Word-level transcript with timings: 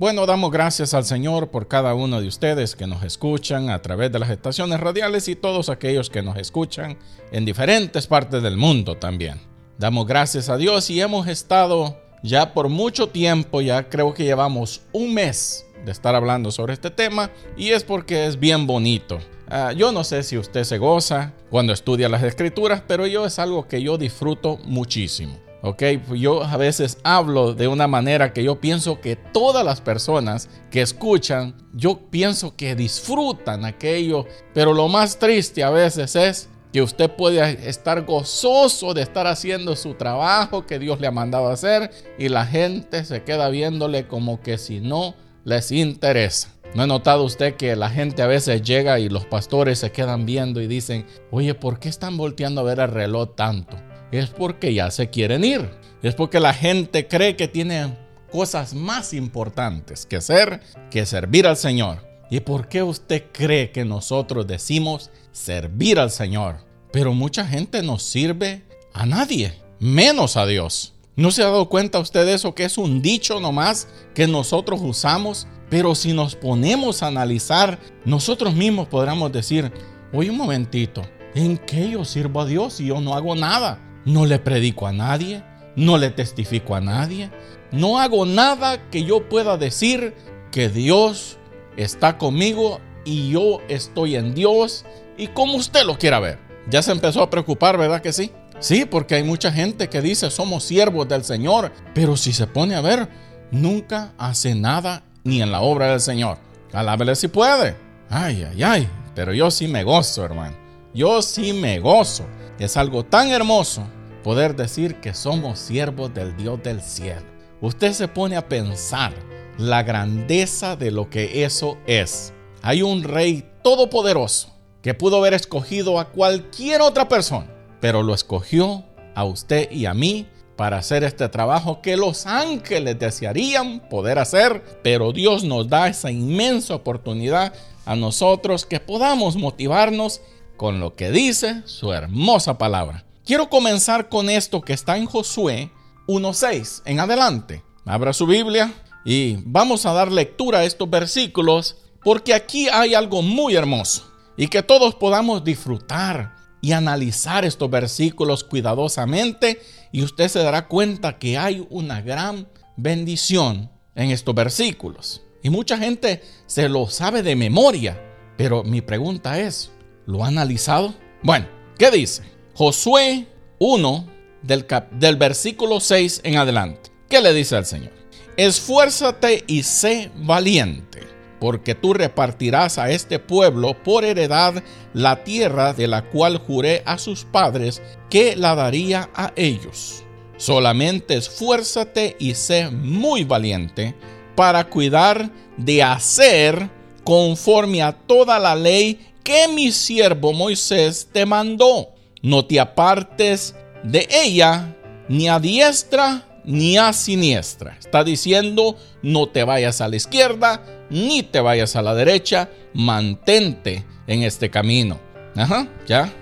Bueno, 0.00 0.24
damos 0.24 0.50
gracias 0.50 0.94
al 0.94 1.04
Señor 1.04 1.50
por 1.50 1.68
cada 1.68 1.92
uno 1.92 2.22
de 2.22 2.26
ustedes 2.26 2.74
que 2.74 2.86
nos 2.86 3.02
escuchan 3.02 3.68
a 3.68 3.82
través 3.82 4.10
de 4.10 4.18
las 4.18 4.30
estaciones 4.30 4.80
radiales 4.80 5.28
y 5.28 5.36
todos 5.36 5.68
aquellos 5.68 6.08
que 6.08 6.22
nos 6.22 6.38
escuchan 6.38 6.96
en 7.32 7.44
diferentes 7.44 8.06
partes 8.06 8.42
del 8.42 8.56
mundo 8.56 8.96
también. 8.96 9.38
Damos 9.76 10.06
gracias 10.06 10.48
a 10.48 10.56
Dios 10.56 10.88
y 10.88 11.02
hemos 11.02 11.26
estado 11.26 12.00
ya 12.22 12.54
por 12.54 12.70
mucho 12.70 13.10
tiempo, 13.10 13.60
ya 13.60 13.90
creo 13.90 14.14
que 14.14 14.24
llevamos 14.24 14.80
un 14.92 15.12
mes 15.12 15.66
de 15.84 15.92
estar 15.92 16.14
hablando 16.14 16.50
sobre 16.50 16.72
este 16.72 16.88
tema 16.88 17.30
y 17.54 17.68
es 17.68 17.84
porque 17.84 18.24
es 18.24 18.40
bien 18.40 18.66
bonito. 18.66 19.18
Ah, 19.50 19.74
yo 19.76 19.92
no 19.92 20.02
sé 20.02 20.22
si 20.22 20.38
usted 20.38 20.64
se 20.64 20.78
goza 20.78 21.34
cuando 21.50 21.74
estudia 21.74 22.08
las 22.08 22.22
escrituras, 22.22 22.82
pero 22.88 23.06
yo 23.06 23.26
es 23.26 23.38
algo 23.38 23.68
que 23.68 23.82
yo 23.82 23.98
disfruto 23.98 24.56
muchísimo. 24.64 25.49
Ok, 25.62 25.82
yo 26.16 26.42
a 26.42 26.56
veces 26.56 26.98
hablo 27.04 27.52
de 27.52 27.68
una 27.68 27.86
manera 27.86 28.32
que 28.32 28.42
yo 28.42 28.60
pienso 28.60 29.00
que 29.02 29.16
todas 29.16 29.62
las 29.62 29.82
personas 29.82 30.48
que 30.70 30.80
escuchan, 30.80 31.54
yo 31.74 32.00
pienso 32.10 32.56
que 32.56 32.74
disfrutan 32.74 33.66
aquello, 33.66 34.24
pero 34.54 34.72
lo 34.72 34.88
más 34.88 35.18
triste 35.18 35.62
a 35.62 35.68
veces 35.68 36.16
es 36.16 36.48
que 36.72 36.80
usted 36.80 37.10
puede 37.10 37.68
estar 37.68 38.06
gozoso 38.06 38.94
de 38.94 39.02
estar 39.02 39.26
haciendo 39.26 39.76
su 39.76 39.94
trabajo 39.94 40.64
que 40.64 40.78
Dios 40.78 40.98
le 40.98 41.08
ha 41.08 41.12
mandado 41.12 41.50
hacer 41.50 41.90
y 42.18 42.30
la 42.30 42.46
gente 42.46 43.04
se 43.04 43.22
queda 43.24 43.50
viéndole 43.50 44.06
como 44.06 44.40
que 44.40 44.56
si 44.56 44.80
no 44.80 45.14
les 45.44 45.72
interesa. 45.72 46.48
¿No 46.74 46.84
ha 46.84 46.86
notado 46.86 47.24
usted 47.24 47.56
que 47.56 47.76
la 47.76 47.90
gente 47.90 48.22
a 48.22 48.28
veces 48.28 48.62
llega 48.62 48.98
y 48.98 49.10
los 49.10 49.26
pastores 49.26 49.80
se 49.80 49.92
quedan 49.92 50.24
viendo 50.24 50.62
y 50.62 50.68
dicen, 50.68 51.04
oye, 51.30 51.54
¿por 51.54 51.80
qué 51.80 51.90
están 51.90 52.16
volteando 52.16 52.62
a 52.62 52.64
ver 52.64 52.78
el 52.78 52.90
reloj 52.92 53.34
tanto? 53.34 53.89
Es 54.18 54.30
porque 54.30 54.74
ya 54.74 54.90
se 54.90 55.10
quieren 55.10 55.44
ir. 55.44 55.70
Es 56.02 56.14
porque 56.14 56.40
la 56.40 56.54
gente 56.54 57.06
cree 57.06 57.36
que 57.36 57.48
tiene 57.48 57.96
cosas 58.30 58.74
más 58.74 59.12
importantes 59.12 60.06
que 60.06 60.16
hacer 60.16 60.60
que 60.90 61.04
servir 61.04 61.46
al 61.46 61.56
Señor. 61.56 62.08
¿Y 62.30 62.40
por 62.40 62.68
qué 62.68 62.82
usted 62.82 63.24
cree 63.32 63.72
que 63.72 63.84
nosotros 63.84 64.46
decimos 64.46 65.10
servir 65.32 65.98
al 65.98 66.10
Señor? 66.10 66.64
Pero 66.92 67.12
mucha 67.12 67.46
gente 67.46 67.82
no 67.82 67.98
sirve 67.98 68.64
a 68.94 69.04
nadie, 69.04 69.54
menos 69.78 70.36
a 70.36 70.46
Dios. 70.46 70.94
¿No 71.16 71.32
se 71.32 71.42
ha 71.42 71.46
dado 71.46 71.68
cuenta 71.68 71.98
usted 71.98 72.24
de 72.24 72.34
eso 72.34 72.54
que 72.54 72.64
es 72.64 72.78
un 72.78 73.02
dicho 73.02 73.40
nomás 73.40 73.88
que 74.14 74.26
nosotros 74.26 74.80
usamos? 74.82 75.46
Pero 75.68 75.94
si 75.94 76.12
nos 76.12 76.34
ponemos 76.34 77.02
a 77.02 77.08
analizar, 77.08 77.78
nosotros 78.04 78.54
mismos 78.54 78.88
podríamos 78.88 79.30
decir, 79.30 79.70
oye 80.12 80.30
un 80.30 80.36
momentito, 80.36 81.02
¿en 81.34 81.58
qué 81.58 81.90
yo 81.90 82.04
sirvo 82.04 82.40
a 82.40 82.46
Dios 82.46 82.80
y 82.80 82.86
yo 82.86 83.00
no 83.00 83.14
hago 83.14 83.34
nada? 83.34 83.89
No 84.04 84.26
le 84.26 84.38
predico 84.38 84.86
a 84.86 84.92
nadie, 84.92 85.42
no 85.76 85.98
le 85.98 86.10
testifico 86.10 86.74
a 86.74 86.80
nadie, 86.80 87.30
no 87.72 88.00
hago 88.00 88.26
nada 88.26 88.90
que 88.90 89.04
yo 89.04 89.28
pueda 89.28 89.56
decir 89.56 90.14
que 90.50 90.68
Dios 90.68 91.38
está 91.76 92.18
conmigo 92.18 92.80
y 93.04 93.30
yo 93.30 93.60
estoy 93.68 94.16
en 94.16 94.34
Dios 94.34 94.84
y 95.16 95.28
como 95.28 95.56
usted 95.56 95.84
lo 95.84 95.98
quiera 95.98 96.20
ver. 96.20 96.38
Ya 96.68 96.82
se 96.82 96.92
empezó 96.92 97.22
a 97.22 97.30
preocupar, 97.30 97.78
¿verdad 97.78 98.02
que 98.02 98.12
sí? 98.12 98.32
Sí, 98.58 98.84
porque 98.84 99.14
hay 99.14 99.22
mucha 99.22 99.50
gente 99.50 99.88
que 99.88 100.02
dice 100.02 100.30
somos 100.30 100.64
siervos 100.64 101.08
del 101.08 101.24
Señor, 101.24 101.72
pero 101.94 102.16
si 102.16 102.32
se 102.32 102.46
pone 102.46 102.74
a 102.74 102.80
ver, 102.80 103.08
nunca 103.50 104.12
hace 104.18 104.54
nada 104.54 105.02
ni 105.24 105.40
en 105.40 105.50
la 105.50 105.60
obra 105.60 105.90
del 105.90 106.00
Señor. 106.00 106.38
Alábele 106.72 107.16
si 107.16 107.28
puede. 107.28 107.76
Ay, 108.08 108.46
ay, 108.50 108.62
ay, 108.62 108.88
pero 109.14 109.32
yo 109.32 109.50
sí 109.50 109.66
me 109.66 109.82
gozo, 109.82 110.24
hermano. 110.24 110.56
Yo 110.92 111.22
sí 111.22 111.52
me 111.52 111.78
gozo. 111.78 112.24
Es 112.60 112.76
algo 112.76 113.06
tan 113.06 113.30
hermoso 113.30 113.84
poder 114.22 114.54
decir 114.54 114.96
que 114.96 115.14
somos 115.14 115.58
siervos 115.58 116.12
del 116.12 116.36
Dios 116.36 116.62
del 116.62 116.82
cielo. 116.82 117.22
Usted 117.62 117.94
se 117.94 118.06
pone 118.06 118.36
a 118.36 118.50
pensar 118.50 119.14
la 119.56 119.82
grandeza 119.82 120.76
de 120.76 120.90
lo 120.90 121.08
que 121.08 121.42
eso 121.44 121.78
es. 121.86 122.34
Hay 122.60 122.82
un 122.82 123.02
rey 123.02 123.50
todopoderoso 123.62 124.54
que 124.82 124.92
pudo 124.92 125.16
haber 125.16 125.32
escogido 125.32 125.98
a 125.98 126.10
cualquier 126.10 126.82
otra 126.82 127.08
persona, 127.08 127.46
pero 127.80 128.02
lo 128.02 128.12
escogió 128.12 128.84
a 129.14 129.24
usted 129.24 129.70
y 129.72 129.86
a 129.86 129.94
mí 129.94 130.26
para 130.56 130.76
hacer 130.76 131.02
este 131.02 131.30
trabajo 131.30 131.80
que 131.80 131.96
los 131.96 132.26
ángeles 132.26 132.98
desearían 132.98 133.80
poder 133.88 134.18
hacer, 134.18 134.62
pero 134.82 135.12
Dios 135.12 135.44
nos 135.44 135.66
da 135.66 135.88
esa 135.88 136.10
inmensa 136.10 136.74
oportunidad 136.74 137.54
a 137.86 137.96
nosotros 137.96 138.66
que 138.66 138.80
podamos 138.80 139.36
motivarnos 139.36 140.20
con 140.60 140.78
lo 140.78 140.94
que 140.94 141.10
dice 141.10 141.62
su 141.64 141.90
hermosa 141.90 142.58
palabra. 142.58 143.06
Quiero 143.24 143.48
comenzar 143.48 144.10
con 144.10 144.28
esto 144.28 144.60
que 144.60 144.74
está 144.74 144.98
en 144.98 145.06
Josué 145.06 145.70
1.6 146.06 146.82
en 146.84 147.00
adelante. 147.00 147.64
Abra 147.86 148.12
su 148.12 148.26
Biblia 148.26 148.70
y 149.02 149.36
vamos 149.46 149.86
a 149.86 149.94
dar 149.94 150.12
lectura 150.12 150.58
a 150.58 150.64
estos 150.64 150.90
versículos 150.90 151.78
porque 152.04 152.34
aquí 152.34 152.68
hay 152.68 152.92
algo 152.92 153.22
muy 153.22 153.56
hermoso 153.56 154.12
y 154.36 154.48
que 154.48 154.62
todos 154.62 154.94
podamos 154.96 155.42
disfrutar 155.44 156.36
y 156.60 156.72
analizar 156.72 157.46
estos 157.46 157.70
versículos 157.70 158.44
cuidadosamente 158.44 159.62
y 159.92 160.02
usted 160.02 160.28
se 160.28 160.40
dará 160.40 160.68
cuenta 160.68 161.18
que 161.18 161.38
hay 161.38 161.66
una 161.70 162.02
gran 162.02 162.46
bendición 162.76 163.70
en 163.94 164.10
estos 164.10 164.34
versículos. 164.34 165.22
Y 165.42 165.48
mucha 165.48 165.78
gente 165.78 166.22
se 166.44 166.68
lo 166.68 166.86
sabe 166.90 167.22
de 167.22 167.34
memoria, 167.34 167.98
pero 168.36 168.62
mi 168.62 168.82
pregunta 168.82 169.40
es, 169.40 169.70
¿Lo 170.06 170.24
ha 170.24 170.28
analizado? 170.28 170.94
Bueno, 171.22 171.46
¿qué 171.78 171.90
dice? 171.90 172.22
Josué 172.54 173.26
1 173.58 174.06
del, 174.42 175.16
versículo 175.16 175.80
6 175.80 176.22
en 176.24 176.36
adelante. 176.36 176.90
¿Qué 177.08 177.20
le 177.20 177.32
dice 177.32 177.56
al 177.56 177.66
Señor? 177.66 177.92
Esfuérzate 178.36 179.44
y 179.46 179.62
sé 179.64 180.10
valiente, 180.16 181.00
porque 181.40 181.74
tú 181.74 181.92
repartirás 181.92 182.78
a 182.78 182.90
este 182.90 183.18
pueblo 183.18 183.74
por 183.82 184.04
heredad 184.04 184.62
la 184.94 185.24
tierra 185.24 185.74
de 185.74 185.88
la 185.88 186.08
cual 186.08 186.38
juré 186.38 186.82
a 186.86 186.98
sus 186.98 187.24
padres 187.24 187.82
que 188.08 188.36
la 188.36 188.54
daría 188.54 189.10
a 189.14 189.32
ellos. 189.36 190.04
Solamente 190.36 191.16
esfuérzate 191.16 192.16
y 192.18 192.34
sé 192.34 192.70
muy 192.70 193.24
valiente 193.24 193.94
para 194.34 194.64
cuidar 194.64 195.30
de 195.58 195.82
hacer 195.82 196.70
conforme 197.04 197.82
a 197.82 197.92
toda 197.92 198.38
la 198.38 198.54
ley 198.54 199.09
mi 199.52 199.72
siervo 199.72 200.32
Moisés 200.32 201.08
te 201.12 201.26
mandó. 201.26 201.90
No 202.22 202.44
te 202.44 202.60
apartes 202.60 203.54
de 203.82 204.06
ella 204.10 204.76
ni 205.08 205.28
a 205.28 205.38
diestra 205.38 206.26
ni 206.44 206.76
a 206.76 206.92
siniestra. 206.92 207.76
Está 207.78 208.04
diciendo, 208.04 208.76
no 209.02 209.28
te 209.28 209.44
vayas 209.44 209.80
a 209.80 209.88
la 209.88 209.96
izquierda 209.96 210.62
ni 210.90 211.22
te 211.22 211.40
vayas 211.40 211.76
a 211.76 211.82
la 211.82 211.94
derecha, 211.94 212.50
mantente 212.74 213.84
en 214.06 214.22
este 214.22 214.50
camino. 214.50 214.98
Ajá, 215.36 215.68
ya, 215.86 216.12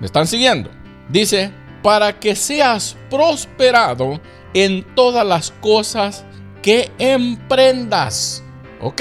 me 0.00 0.06
están 0.06 0.26
siguiendo. 0.26 0.70
Dice, 1.08 1.52
para 1.82 2.18
que 2.18 2.34
seas 2.34 2.96
prosperado 3.08 4.20
en 4.54 4.84
todas 4.94 5.24
las 5.24 5.52
cosas 5.60 6.24
que 6.62 6.90
emprendas. 6.98 8.42
Ok, 8.80 9.00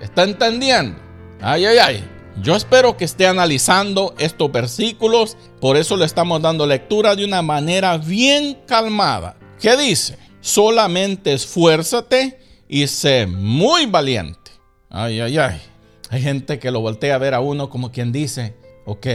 está 0.00 0.24
entendiendo. 0.24 0.98
Ay, 1.40 1.64
ay, 1.64 1.78
ay. 1.78 2.17
Yo 2.42 2.54
espero 2.54 2.96
que 2.96 3.04
esté 3.04 3.26
analizando 3.26 4.14
estos 4.18 4.50
versículos, 4.52 5.36
por 5.60 5.76
eso 5.76 5.96
le 5.96 6.04
estamos 6.04 6.40
dando 6.40 6.66
lectura 6.66 7.16
de 7.16 7.24
una 7.24 7.42
manera 7.42 7.98
bien 7.98 8.56
calmada. 8.66 9.36
¿Qué 9.60 9.76
dice? 9.76 10.16
Solamente 10.40 11.32
esfuérzate 11.32 12.38
y 12.68 12.86
sé 12.86 13.26
muy 13.26 13.86
valiente. 13.86 14.52
Ay, 14.88 15.20
ay, 15.20 15.36
ay. 15.36 15.60
Hay 16.10 16.22
gente 16.22 16.60
que 16.60 16.70
lo 16.70 16.80
voltea 16.80 17.16
a 17.16 17.18
ver 17.18 17.34
a 17.34 17.40
uno 17.40 17.68
como 17.70 17.90
quien 17.90 18.12
dice, 18.12 18.54
ok, 18.86 19.06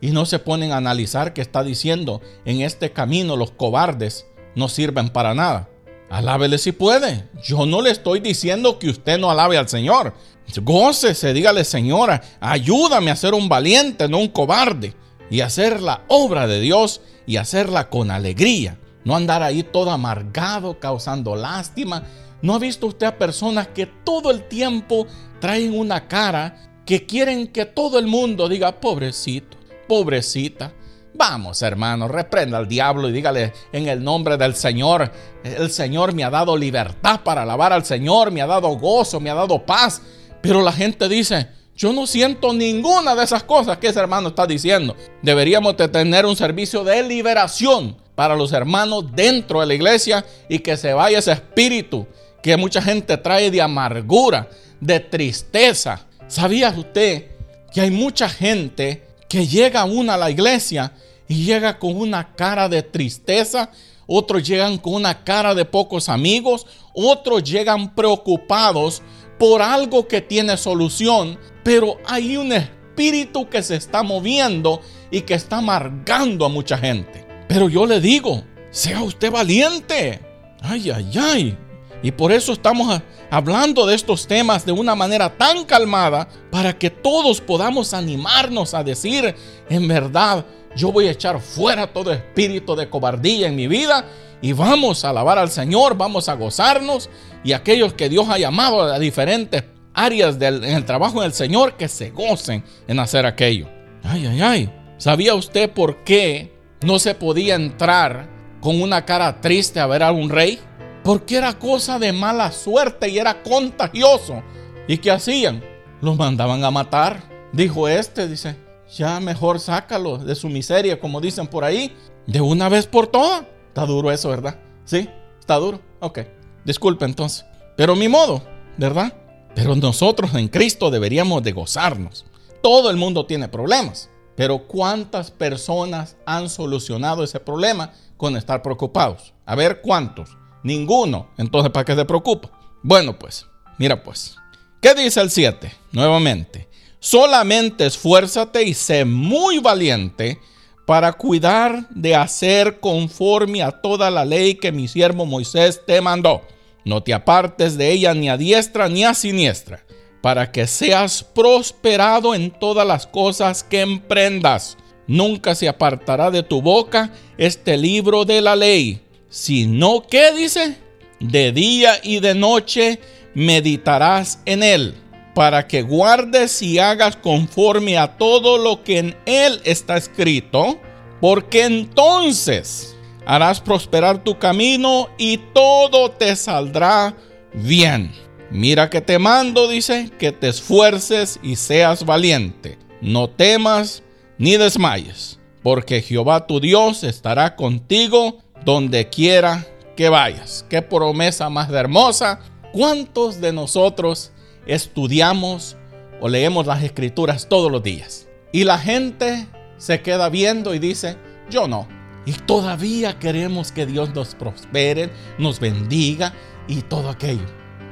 y 0.00 0.10
no 0.10 0.26
se 0.26 0.38
ponen 0.38 0.72
a 0.72 0.76
analizar 0.76 1.32
qué 1.32 1.40
está 1.40 1.64
diciendo. 1.64 2.20
En 2.44 2.60
este 2.60 2.92
camino 2.92 3.36
los 3.36 3.50
cobardes 3.50 4.26
no 4.54 4.68
sirven 4.68 5.08
para 5.08 5.34
nada. 5.34 5.70
Alábele 6.10 6.58
si 6.58 6.72
puede. 6.72 7.28
Yo 7.42 7.66
no 7.66 7.82
le 7.82 7.90
estoy 7.90 8.20
diciendo 8.20 8.78
que 8.78 8.88
usted 8.88 9.18
no 9.18 9.30
alabe 9.30 9.58
al 9.58 9.68
Señor. 9.68 10.14
Gócese, 10.56 11.32
dígale, 11.32 11.64
Señora, 11.64 12.22
ayúdame 12.40 13.10
a 13.10 13.16
ser 13.16 13.34
un 13.34 13.48
valiente, 13.48 14.08
no 14.08 14.18
un 14.18 14.28
cobarde. 14.28 14.94
Y 15.30 15.42
hacer 15.42 15.82
la 15.82 16.04
obra 16.08 16.46
de 16.46 16.60
Dios 16.60 17.02
y 17.26 17.36
hacerla 17.36 17.90
con 17.90 18.10
alegría. 18.10 18.78
No 19.04 19.14
andar 19.14 19.42
ahí 19.42 19.62
todo 19.62 19.90
amargado, 19.90 20.80
causando 20.80 21.36
lástima. 21.36 22.04
¿No 22.40 22.54
ha 22.54 22.58
visto 22.58 22.86
usted 22.86 23.06
a 23.06 23.18
personas 23.18 23.68
que 23.68 23.86
todo 23.86 24.30
el 24.30 24.48
tiempo 24.48 25.06
traen 25.40 25.78
una 25.78 26.08
cara 26.08 26.82
que 26.86 27.04
quieren 27.04 27.48
que 27.48 27.66
todo 27.66 27.98
el 27.98 28.06
mundo 28.06 28.48
diga, 28.48 28.80
pobrecito, 28.80 29.58
pobrecita? 29.86 30.72
Vamos, 31.14 31.62
hermano, 31.62 32.06
reprenda 32.06 32.58
al 32.58 32.68
diablo 32.68 33.08
y 33.08 33.12
dígale 33.12 33.52
en 33.72 33.88
el 33.88 34.04
nombre 34.04 34.36
del 34.36 34.54
Señor, 34.54 35.10
el 35.42 35.70
Señor 35.70 36.14
me 36.14 36.22
ha 36.22 36.30
dado 36.30 36.56
libertad 36.56 37.20
para 37.24 37.42
alabar 37.42 37.72
al 37.72 37.84
Señor, 37.84 38.30
me 38.30 38.40
ha 38.40 38.46
dado 38.46 38.68
gozo, 38.76 39.18
me 39.18 39.28
ha 39.28 39.34
dado 39.34 39.66
paz. 39.66 40.00
Pero 40.40 40.62
la 40.62 40.72
gente 40.72 41.08
dice, 41.08 41.48
yo 41.76 41.92
no 41.92 42.06
siento 42.06 42.52
ninguna 42.52 43.14
de 43.14 43.22
esas 43.24 43.44
cosas 43.44 43.78
que 43.78 43.86
ese 43.86 44.00
hermano 44.00 44.30
está 44.30 44.46
diciendo. 44.46 44.96
Deberíamos 45.22 45.76
de 45.76 45.88
tener 45.88 46.26
un 46.26 46.34
servicio 46.34 46.82
de 46.82 47.02
liberación 47.02 47.96
para 48.16 48.34
los 48.34 48.52
hermanos 48.52 49.04
dentro 49.12 49.60
de 49.60 49.66
la 49.66 49.74
iglesia 49.74 50.24
y 50.48 50.58
que 50.58 50.76
se 50.76 50.92
vaya 50.92 51.20
ese 51.20 51.30
espíritu 51.30 52.04
que 52.42 52.56
mucha 52.56 52.82
gente 52.82 53.16
trae 53.16 53.50
de 53.50 53.62
amargura, 53.62 54.48
de 54.80 54.98
tristeza. 54.98 56.04
¿Sabía 56.26 56.70
usted 56.76 57.26
que 57.72 57.80
hay 57.80 57.92
mucha 57.92 58.28
gente 58.28 59.06
que 59.28 59.46
llega 59.46 59.84
una 59.84 60.14
a 60.14 60.18
la 60.18 60.30
iglesia 60.30 60.92
y 61.28 61.44
llega 61.44 61.78
con 61.78 61.96
una 61.96 62.34
cara 62.34 62.68
de 62.68 62.82
tristeza? 62.82 63.70
Otros 64.08 64.42
llegan 64.42 64.78
con 64.78 64.94
una 64.94 65.22
cara 65.22 65.54
de 65.54 65.64
pocos 65.64 66.08
amigos, 66.08 66.66
otros 66.94 67.44
llegan 67.44 67.94
preocupados 67.94 69.02
por 69.38 69.62
algo 69.62 70.08
que 70.08 70.20
tiene 70.20 70.56
solución, 70.56 71.38
pero 71.62 71.98
hay 72.06 72.36
un 72.36 72.52
espíritu 72.52 73.48
que 73.48 73.62
se 73.62 73.76
está 73.76 74.02
moviendo 74.02 74.80
y 75.10 75.22
que 75.22 75.34
está 75.34 75.58
amargando 75.58 76.44
a 76.44 76.48
mucha 76.48 76.76
gente. 76.76 77.26
Pero 77.48 77.68
yo 77.68 77.86
le 77.86 78.00
digo, 78.00 78.42
sea 78.70 79.02
usted 79.02 79.30
valiente. 79.30 80.20
Ay, 80.60 80.90
ay, 80.90 81.10
ay. 81.18 81.58
Y 82.02 82.12
por 82.12 82.30
eso 82.30 82.52
estamos 82.52 83.00
hablando 83.30 83.86
de 83.86 83.94
estos 83.94 84.26
temas 84.26 84.64
de 84.64 84.72
una 84.72 84.94
manera 84.94 85.36
tan 85.36 85.64
calmada 85.64 86.28
para 86.50 86.78
que 86.78 86.90
todos 86.90 87.40
podamos 87.40 87.92
animarnos 87.92 88.74
a 88.74 88.84
decir, 88.84 89.34
en 89.68 89.88
verdad, 89.88 90.44
yo 90.76 90.92
voy 90.92 91.08
a 91.08 91.12
echar 91.12 91.40
fuera 91.40 91.92
todo 91.92 92.12
espíritu 92.12 92.76
de 92.76 92.88
cobardía 92.88 93.48
en 93.48 93.56
mi 93.56 93.66
vida 93.66 94.04
y 94.40 94.52
vamos 94.52 95.04
a 95.04 95.10
alabar 95.10 95.38
al 95.38 95.50
Señor, 95.50 95.96
vamos 95.96 96.28
a 96.28 96.34
gozarnos 96.34 97.10
y 97.42 97.52
aquellos 97.52 97.92
que 97.94 98.08
Dios 98.08 98.28
ha 98.28 98.38
llamado 98.38 98.82
a 98.82 98.98
diferentes 98.98 99.64
áreas 99.94 100.38
del, 100.38 100.64
en 100.64 100.76
el 100.76 100.84
trabajo 100.84 101.22
del 101.22 101.32
Señor 101.32 101.76
que 101.76 101.88
se 101.88 102.10
gocen 102.10 102.64
en 102.86 102.98
hacer 103.00 103.26
aquello. 103.26 103.68
Ay, 104.04 104.26
ay, 104.26 104.40
ay. 104.40 104.70
¿Sabía 104.96 105.34
usted 105.34 105.70
por 105.70 106.04
qué 106.04 106.56
no 106.82 106.98
se 106.98 107.14
podía 107.14 107.54
entrar 107.54 108.28
con 108.60 108.80
una 108.80 109.04
cara 109.04 109.40
triste 109.40 109.80
a 109.80 109.86
ver 109.86 110.02
a 110.02 110.12
un 110.12 110.28
rey? 110.28 110.58
Porque 111.02 111.36
era 111.36 111.58
cosa 111.58 111.98
de 111.98 112.12
mala 112.12 112.52
suerte 112.52 113.08
y 113.08 113.18
era 113.18 113.42
contagioso. 113.42 114.42
¿Y 114.86 114.98
qué 114.98 115.10
hacían? 115.10 115.62
Los 116.00 116.16
mandaban 116.16 116.64
a 116.64 116.70
matar. 116.70 117.22
Dijo 117.52 117.88
este, 117.88 118.28
dice, 118.28 118.56
ya 118.94 119.18
mejor 119.20 119.58
sácalo 119.58 120.18
de 120.18 120.34
su 120.34 120.48
miseria, 120.48 121.00
como 121.00 121.20
dicen 121.20 121.46
por 121.46 121.64
ahí, 121.64 121.94
de 122.26 122.40
una 122.40 122.68
vez 122.68 122.86
por 122.86 123.06
todas. 123.06 123.44
Está 123.78 123.86
duro 123.86 124.10
eso, 124.10 124.28
¿verdad? 124.30 124.58
¿Sí? 124.84 125.08
¿Está 125.38 125.54
duro? 125.54 125.80
Ok. 126.00 126.18
Disculpe 126.64 127.04
entonces. 127.04 127.44
Pero 127.76 127.94
mi 127.94 128.08
modo, 128.08 128.42
¿verdad? 128.76 129.12
Pero 129.54 129.76
nosotros 129.76 130.34
en 130.34 130.48
Cristo 130.48 130.90
deberíamos 130.90 131.44
de 131.44 131.52
gozarnos. 131.52 132.26
Todo 132.60 132.90
el 132.90 132.96
mundo 132.96 133.24
tiene 133.24 133.46
problemas. 133.46 134.10
Pero 134.34 134.66
¿cuántas 134.66 135.30
personas 135.30 136.16
han 136.26 136.48
solucionado 136.48 137.22
ese 137.22 137.38
problema 137.38 137.92
con 138.16 138.36
estar 138.36 138.62
preocupados? 138.62 139.32
A 139.46 139.54
ver, 139.54 139.80
¿cuántos? 139.80 140.36
Ninguno. 140.64 141.28
Entonces, 141.38 141.70
¿para 141.70 141.84
qué 141.84 141.94
se 141.94 142.04
preocupa? 142.04 142.50
Bueno, 142.82 143.16
pues, 143.16 143.46
mira 143.78 144.02
pues. 144.02 144.34
¿Qué 144.82 144.92
dice 144.92 145.20
el 145.20 145.30
7? 145.30 145.72
Nuevamente. 145.92 146.68
Solamente 146.98 147.86
esfuérzate 147.86 148.64
y 148.64 148.74
sé 148.74 149.04
muy 149.04 149.60
valiente 149.60 150.40
para 150.88 151.12
cuidar 151.12 151.86
de 151.90 152.16
hacer 152.16 152.80
conforme 152.80 153.62
a 153.62 153.70
toda 153.70 154.10
la 154.10 154.24
ley 154.24 154.54
que 154.54 154.72
mi 154.72 154.88
siervo 154.88 155.26
Moisés 155.26 155.82
te 155.86 156.00
mandó. 156.00 156.40
No 156.86 157.02
te 157.02 157.12
apartes 157.12 157.76
de 157.76 157.92
ella 157.92 158.14
ni 158.14 158.30
a 158.30 158.38
diestra 158.38 158.88
ni 158.88 159.04
a 159.04 159.12
siniestra, 159.12 159.84
para 160.22 160.50
que 160.50 160.66
seas 160.66 161.22
prosperado 161.22 162.34
en 162.34 162.50
todas 162.50 162.86
las 162.86 163.06
cosas 163.06 163.62
que 163.62 163.82
emprendas. 163.82 164.78
Nunca 165.06 165.54
se 165.54 165.68
apartará 165.68 166.30
de 166.30 166.42
tu 166.42 166.62
boca 166.62 167.12
este 167.36 167.76
libro 167.76 168.24
de 168.24 168.40
la 168.40 168.56
ley, 168.56 169.02
sino 169.28 170.06
que 170.06 170.32
dice, 170.32 170.78
de 171.20 171.52
día 171.52 172.00
y 172.02 172.20
de 172.20 172.34
noche 172.34 172.98
meditarás 173.34 174.40
en 174.46 174.62
él 174.62 174.94
para 175.38 175.68
que 175.68 175.82
guardes 175.82 176.62
y 176.62 176.80
hagas 176.80 177.14
conforme 177.14 177.96
a 177.96 178.16
todo 178.18 178.58
lo 178.58 178.82
que 178.82 178.98
en 178.98 179.16
él 179.24 179.60
está 179.62 179.96
escrito, 179.96 180.80
porque 181.20 181.64
entonces 181.64 182.96
harás 183.24 183.60
prosperar 183.60 184.24
tu 184.24 184.36
camino 184.36 185.08
y 185.16 185.36
todo 185.54 186.10
te 186.10 186.34
saldrá 186.34 187.14
bien. 187.54 188.10
Mira 188.50 188.90
que 188.90 189.00
te 189.00 189.20
mando, 189.20 189.68
dice, 189.68 190.10
que 190.18 190.32
te 190.32 190.48
esfuerces 190.48 191.38
y 191.40 191.54
seas 191.54 192.04
valiente. 192.04 192.76
No 193.00 193.30
temas 193.30 194.02
ni 194.38 194.56
desmayes, 194.56 195.38
porque 195.62 196.02
Jehová 196.02 196.48
tu 196.48 196.58
Dios 196.58 197.04
estará 197.04 197.54
contigo 197.54 198.38
donde 198.64 199.08
quiera 199.08 199.64
que 199.96 200.08
vayas. 200.08 200.66
Qué 200.68 200.82
promesa 200.82 201.48
más 201.48 201.70
hermosa. 201.70 202.40
¿Cuántos 202.72 203.40
de 203.40 203.52
nosotros 203.52 204.32
estudiamos 204.68 205.76
o 206.20 206.28
leemos 206.28 206.66
las 206.66 206.82
escrituras 206.84 207.48
todos 207.48 207.72
los 207.72 207.82
días. 207.82 208.28
Y 208.52 208.64
la 208.64 208.78
gente 208.78 209.48
se 209.78 210.00
queda 210.02 210.28
viendo 210.28 210.74
y 210.74 210.78
dice, 210.78 211.16
yo 211.50 211.66
no. 211.66 211.88
Y 212.26 212.32
todavía 212.32 213.18
queremos 213.18 213.72
que 213.72 213.86
Dios 213.86 214.14
nos 214.14 214.34
prospere, 214.34 215.10
nos 215.38 215.58
bendiga 215.58 216.34
y 216.68 216.82
todo 216.82 217.08
aquello. 217.08 217.46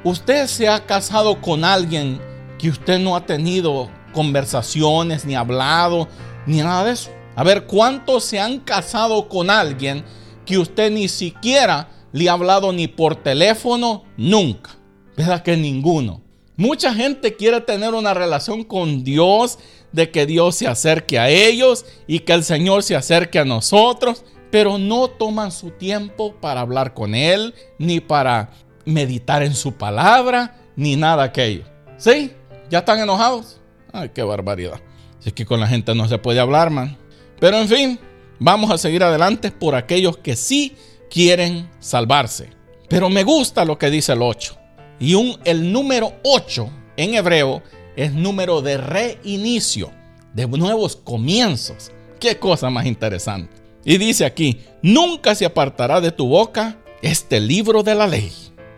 Usted 0.04 0.46
se 0.46 0.68
ha 0.68 0.84
casado 0.84 1.40
con 1.40 1.64
alguien 1.64 2.20
que 2.58 2.68
usted 2.68 2.98
no 2.98 3.16
ha 3.16 3.24
tenido 3.24 3.90
conversaciones, 4.12 5.24
ni 5.24 5.34
hablado, 5.34 6.08
ni 6.46 6.58
nada 6.58 6.84
de 6.84 6.92
eso. 6.92 7.10
A 7.34 7.44
ver, 7.44 7.66
¿cuántos 7.66 8.24
se 8.24 8.38
han 8.38 8.60
casado 8.60 9.28
con 9.28 9.50
alguien 9.50 10.04
que 10.44 10.58
usted 10.58 10.90
ni 10.90 11.08
siquiera 11.08 11.88
le 12.12 12.28
ha 12.28 12.32
hablado 12.32 12.72
ni 12.72 12.88
por 12.88 13.16
teléfono? 13.16 14.04
Nunca. 14.16 14.70
¿Verdad 15.16 15.42
que 15.42 15.56
ninguno? 15.56 16.25
Mucha 16.56 16.94
gente 16.94 17.36
quiere 17.36 17.60
tener 17.60 17.94
una 17.94 18.14
relación 18.14 18.64
con 18.64 19.04
Dios, 19.04 19.58
de 19.92 20.10
que 20.10 20.26
Dios 20.26 20.56
se 20.56 20.68
acerque 20.68 21.18
a 21.18 21.30
ellos 21.30 21.86
y 22.06 22.20
que 22.20 22.32
el 22.34 22.44
Señor 22.44 22.82
se 22.82 22.96
acerque 22.96 23.38
a 23.38 23.44
nosotros, 23.44 24.24
pero 24.50 24.78
no 24.78 25.08
toman 25.08 25.50
su 25.52 25.70
tiempo 25.70 26.34
para 26.34 26.60
hablar 26.60 26.94
con 26.94 27.14
Él, 27.14 27.54
ni 27.78 28.00
para 28.00 28.50
meditar 28.84 29.42
en 29.42 29.54
su 29.54 29.72
palabra, 29.72 30.56
ni 30.76 30.96
nada 30.96 31.24
aquello. 31.24 31.64
¿Sí? 31.96 32.32
¿Ya 32.70 32.80
están 32.80 33.00
enojados? 33.00 33.60
Ay, 33.92 34.10
qué 34.14 34.22
barbaridad. 34.22 34.80
es 35.24 35.32
que 35.32 35.46
con 35.46 35.60
la 35.60 35.66
gente 35.66 35.94
no 35.94 36.06
se 36.08 36.18
puede 36.18 36.40
hablar, 36.40 36.70
man. 36.70 36.96
Pero 37.40 37.58
en 37.58 37.68
fin, 37.68 37.98
vamos 38.38 38.70
a 38.70 38.78
seguir 38.78 39.02
adelante 39.02 39.50
por 39.50 39.74
aquellos 39.74 40.18
que 40.18 40.36
sí 40.36 40.76
quieren 41.10 41.70
salvarse. 41.80 42.50
Pero 42.88 43.08
me 43.08 43.24
gusta 43.24 43.64
lo 43.64 43.78
que 43.78 43.90
dice 43.90 44.12
el 44.12 44.22
8. 44.22 44.56
Y 44.98 45.14
el 45.44 45.72
número 45.72 46.14
8 46.24 46.70
en 46.96 47.14
hebreo 47.14 47.62
es 47.96 48.12
número 48.12 48.62
de 48.62 48.78
reinicio, 48.78 49.90
de 50.34 50.46
nuevos 50.46 50.96
comienzos. 50.96 51.90
Qué 52.18 52.38
cosa 52.38 52.70
más 52.70 52.86
interesante. 52.86 53.54
Y 53.84 53.98
dice 53.98 54.24
aquí, 54.24 54.60
nunca 54.82 55.34
se 55.34 55.44
apartará 55.44 56.00
de 56.00 56.10
tu 56.10 56.28
boca 56.28 56.78
este 57.02 57.40
libro 57.40 57.82
de 57.82 57.94
la 57.94 58.06
ley. 58.06 58.32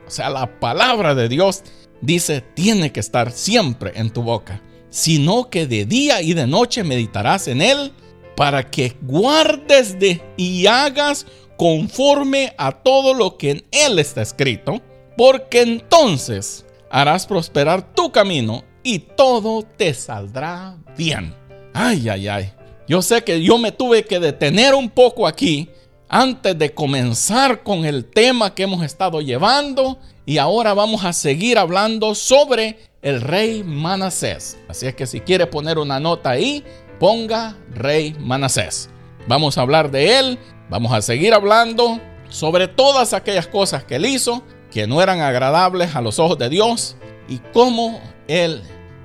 O 0.06 0.10
sea, 0.10 0.28
la 0.30 0.58
palabra 0.60 1.14
de 1.14 1.28
Dios 1.28 1.62
dice, 2.00 2.42
tiene 2.54 2.92
que 2.92 3.00
estar 3.00 3.30
siempre 3.30 3.92
en 3.94 4.10
tu 4.10 4.22
boca, 4.22 4.62
sino 4.90 5.50
que 5.50 5.66
de 5.66 5.84
día 5.84 6.20
y 6.22 6.34
de 6.34 6.46
noche 6.46 6.84
meditarás 6.84 7.48
en 7.48 7.62
él 7.62 7.92
para 8.36 8.70
que 8.70 8.96
guardes 9.02 9.98
de 9.98 10.20
y 10.36 10.66
hagas 10.66 11.26
conforme 11.56 12.54
a 12.56 12.72
todo 12.72 13.14
lo 13.14 13.36
que 13.36 13.50
en 13.50 13.64
él 13.72 13.98
está 13.98 14.22
escrito 14.22 14.80
porque 15.18 15.62
entonces 15.62 16.64
harás 16.90 17.26
prosperar 17.26 17.92
tu 17.92 18.12
camino 18.12 18.62
y 18.84 19.00
todo 19.00 19.64
te 19.64 19.92
saldrá 19.92 20.76
bien. 20.96 21.34
Ay, 21.74 22.08
ay, 22.08 22.28
ay. 22.28 22.52
Yo 22.86 23.02
sé 23.02 23.24
que 23.24 23.42
yo 23.42 23.58
me 23.58 23.72
tuve 23.72 24.04
que 24.04 24.20
detener 24.20 24.76
un 24.76 24.88
poco 24.88 25.26
aquí 25.26 25.70
antes 26.08 26.56
de 26.56 26.72
comenzar 26.72 27.64
con 27.64 27.84
el 27.84 28.04
tema 28.04 28.54
que 28.54 28.62
hemos 28.62 28.84
estado 28.84 29.20
llevando 29.20 29.98
y 30.24 30.38
ahora 30.38 30.72
vamos 30.72 31.04
a 31.04 31.12
seguir 31.12 31.58
hablando 31.58 32.14
sobre 32.14 32.78
el 33.02 33.20
rey 33.20 33.64
Manasés. 33.64 34.56
Así 34.68 34.86
es 34.86 34.94
que 34.94 35.06
si 35.06 35.18
quiere 35.18 35.48
poner 35.48 35.78
una 35.78 35.98
nota 35.98 36.30
ahí, 36.30 36.62
ponga 37.00 37.56
rey 37.74 38.14
Manasés. 38.20 38.88
Vamos 39.26 39.58
a 39.58 39.62
hablar 39.62 39.90
de 39.90 40.20
él, 40.20 40.38
vamos 40.70 40.92
a 40.92 41.02
seguir 41.02 41.34
hablando 41.34 42.00
sobre 42.28 42.68
todas 42.68 43.14
aquellas 43.14 43.48
cosas 43.48 43.82
que 43.82 43.96
él 43.96 44.06
hizo 44.06 44.44
que 44.78 44.86
no 44.86 45.02
eran 45.02 45.20
agradables 45.20 45.96
a 45.96 46.00
los 46.00 46.20
ojos 46.20 46.38
de 46.38 46.48
Dios 46.48 46.94
y 47.28 47.38
cómo 47.52 48.00
Él 48.28 48.62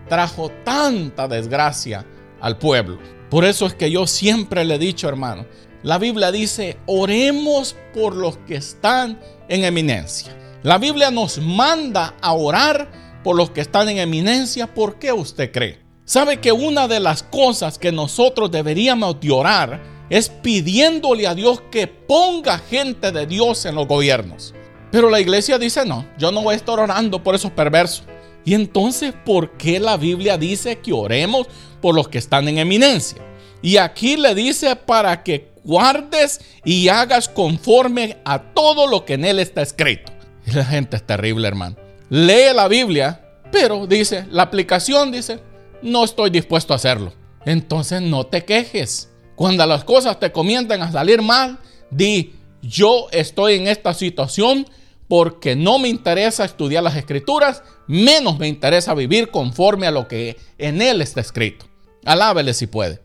trajo 0.07 0.51
tanta 0.63 1.27
desgracia 1.27 2.05
al 2.39 2.59
pueblo. 2.59 2.99
Por 3.31 3.43
eso 3.43 3.65
es 3.65 3.73
que 3.73 3.89
yo 3.89 4.05
siempre 4.05 4.65
le 4.65 4.75
he 4.75 4.77
dicho, 4.77 5.09
hermano, 5.09 5.47
la 5.81 5.97
Biblia 5.97 6.31
dice, 6.31 6.77
oremos 6.85 7.75
por 7.91 8.15
los 8.15 8.37
que 8.37 8.57
están 8.57 9.19
en 9.49 9.63
eminencia. 9.63 10.37
La 10.61 10.77
Biblia 10.77 11.09
nos 11.09 11.39
manda 11.39 12.13
a 12.21 12.33
orar 12.33 12.91
por 13.23 13.35
los 13.35 13.49
que 13.49 13.61
están 13.61 13.89
en 13.89 13.97
eminencia. 13.97 14.75
¿Por 14.75 14.99
qué 14.99 15.11
usted 15.11 15.51
cree? 15.51 15.79
¿Sabe 16.05 16.39
que 16.39 16.51
una 16.51 16.87
de 16.87 16.99
las 16.99 17.23
cosas 17.23 17.79
que 17.79 17.91
nosotros 17.91 18.51
deberíamos 18.51 19.19
de 19.19 19.31
orar 19.31 19.81
es 20.11 20.29
pidiéndole 20.29 21.25
a 21.25 21.33
Dios 21.33 21.63
que 21.71 21.87
ponga 21.87 22.59
gente 22.59 23.11
de 23.11 23.25
Dios 23.25 23.65
en 23.65 23.73
los 23.73 23.87
gobiernos? 23.87 24.53
Pero 24.93 25.09
la 25.09 25.19
iglesia 25.19 25.57
dice, 25.57 25.83
no, 25.85 26.05
yo 26.19 26.31
no 26.31 26.43
voy 26.43 26.53
a 26.53 26.55
estar 26.55 26.79
orando 26.79 27.23
por 27.23 27.33
esos 27.33 27.49
perversos. 27.49 28.03
Y 28.45 28.53
entonces, 28.53 29.11
¿por 29.25 29.57
qué 29.57 29.79
la 29.79 29.97
Biblia 29.97 30.37
dice 30.37 30.77
que 30.77 30.93
oremos 30.93 31.47
por 31.81 31.95
los 31.95 32.07
que 32.09 32.19
están 32.19 32.47
en 32.47 32.59
eminencia? 32.59 33.19
Y 33.63 33.77
aquí 33.77 34.17
le 34.17 34.35
dice 34.35 34.75
para 34.75 35.23
que 35.23 35.51
guardes 35.63 36.41
y 36.63 36.89
hagas 36.89 37.27
conforme 37.27 38.17
a 38.23 38.39
todo 38.53 38.85
lo 38.85 39.03
que 39.03 39.15
en 39.15 39.25
él 39.25 39.39
está 39.39 39.63
escrito. 39.63 40.11
La 40.53 40.63
gente 40.63 40.97
es 40.97 41.07
terrible, 41.07 41.47
hermano. 41.47 41.75
Lee 42.11 42.53
la 42.53 42.67
Biblia, 42.67 43.19
pero 43.51 43.87
dice, 43.87 44.27
la 44.29 44.43
aplicación 44.43 45.11
dice, 45.11 45.39
no 45.81 46.03
estoy 46.03 46.29
dispuesto 46.29 46.71
a 46.71 46.75
hacerlo. 46.75 47.13
Entonces 47.47 47.99
no 47.99 48.27
te 48.27 48.45
quejes. 48.45 49.09
Cuando 49.33 49.65
las 49.65 49.85
cosas 49.85 50.19
te 50.19 50.31
comienzan 50.31 50.83
a 50.83 50.91
salir 50.91 51.23
mal, 51.23 51.57
di, 51.89 52.35
yo 52.61 53.07
estoy 53.11 53.55
en 53.55 53.67
esta 53.67 53.95
situación 53.95 54.67
porque 55.07 55.55
no 55.55 55.79
me 55.79 55.89
interesa 55.89 56.45
estudiar 56.45 56.83
las 56.83 56.95
escrituras, 56.95 57.63
menos 57.87 58.39
me 58.39 58.47
interesa 58.47 58.93
vivir 58.93 59.29
conforme 59.29 59.87
a 59.87 59.91
lo 59.91 60.07
que 60.07 60.37
en 60.57 60.81
él 60.81 61.01
está 61.01 61.21
escrito. 61.21 61.65
Alábele 62.05 62.53
si 62.53 62.67
puede. 62.67 63.01